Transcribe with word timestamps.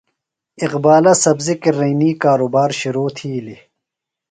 اقبالہ 0.65 1.13
سبزیۡ 1.23 1.57
کرنئینی 1.63 2.09
کارُبار 2.23 2.69
شِرو 2.79 3.05
تِھیلیۡ۔ 3.15 3.61